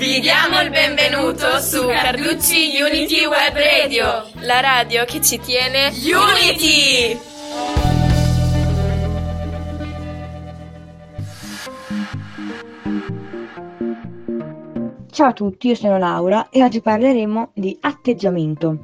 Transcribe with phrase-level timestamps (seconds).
[0.00, 7.18] Vi diamo il benvenuto su Carducci Unity Web Radio, la radio che ci tiene Unity!
[15.10, 18.78] Ciao a tutti, io sono Laura e oggi parleremo di atteggiamento.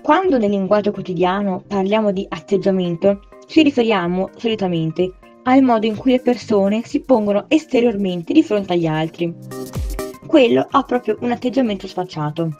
[0.00, 6.20] Quando nel linguaggio quotidiano parliamo di atteggiamento, ci riferiamo solitamente al modo in cui le
[6.20, 9.32] persone si pongono esteriormente di fronte agli altri.
[10.26, 12.56] Quello ha proprio un atteggiamento sfacciato.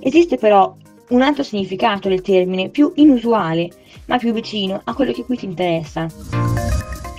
[0.00, 0.76] Esiste però
[1.08, 3.70] un altro significato del termine più inusuale,
[4.06, 6.06] ma più vicino a quello che qui ti interessa.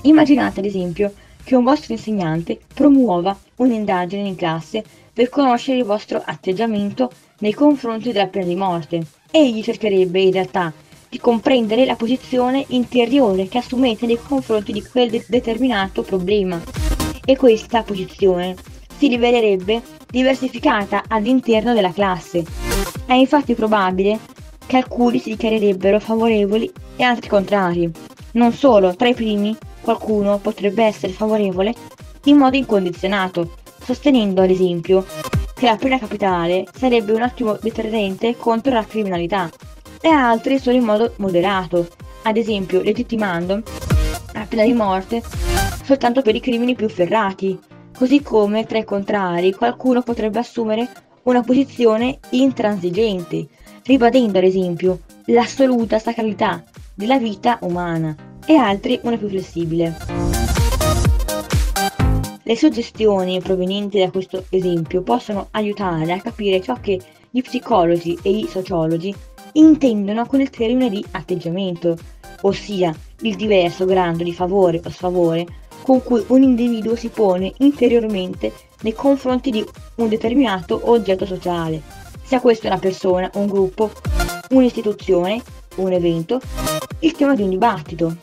[0.03, 1.13] Immaginate ad esempio
[1.43, 8.11] che un vostro insegnante promuova un'indagine in classe per conoscere il vostro atteggiamento nei confronti
[8.11, 9.05] della pena di morte.
[9.31, 10.73] Egli cercherebbe in realtà
[11.13, 16.59] di comprendere la posizione interiore che assumete nei confronti di quel de- determinato problema.
[17.23, 18.55] E questa posizione
[18.97, 22.43] si rivelerebbe diversificata all'interno della classe.
[23.05, 24.17] È infatti probabile
[24.65, 27.91] che alcuni si dichiarerebbero favorevoli e altri contrari.
[28.31, 31.75] Non solo, tra i primi qualcuno potrebbe essere favorevole
[32.23, 33.53] in modo incondizionato,
[33.83, 35.05] sostenendo ad esempio
[35.53, 39.51] che la pena capitale sarebbe un ottimo deterrente contro la criminalità
[40.05, 41.87] e altri solo in modo moderato,
[42.23, 43.63] ad esempio legittimando
[44.33, 45.23] la pena di morte
[45.81, 47.57] soltanto per i crimini più ferrati,
[47.95, 50.89] così come tra i contrari qualcuno potrebbe assumere
[51.23, 53.47] una posizione intransigente,
[53.83, 56.61] ribadendo ad esempio l'assoluta sacralità
[56.93, 58.13] della vita umana
[58.45, 59.95] e altri una più flessibile.
[62.43, 66.99] Le suggestioni provenienti da questo esempio possono aiutare a capire ciò che
[67.29, 69.15] gli psicologi e i sociologi
[69.53, 71.97] intendono con il termine di atteggiamento,
[72.41, 75.45] ossia il diverso grado di favore o sfavore
[75.83, 79.65] con cui un individuo si pone interiormente nei confronti di
[79.95, 81.81] un determinato oggetto sociale,
[82.23, 83.91] sia questo una persona, un gruppo,
[84.51, 85.41] un'istituzione,
[85.75, 86.39] un evento,
[86.99, 88.15] il tema di un dibattito.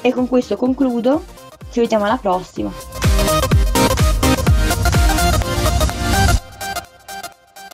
[0.00, 1.24] E con questo concludo,
[1.70, 3.01] ci vediamo alla prossima.